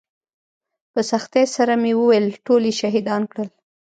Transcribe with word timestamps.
په 0.93 1.01
سختۍ 1.11 1.45
سره 1.55 1.73
مې 1.81 1.91
وويل 1.99 2.25
ټول 2.45 2.61
يې 2.69 2.73
شهيدان 2.81 3.21
کړل. 3.31 3.49